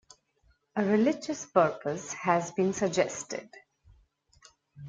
[0.75, 3.47] A religious purpose has been suggested.